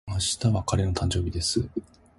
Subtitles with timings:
[0.07, 0.19] 明後
[0.49, 1.63] 日は彼の誕生日です。